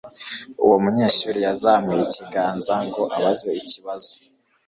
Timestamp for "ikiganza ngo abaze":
2.07-3.49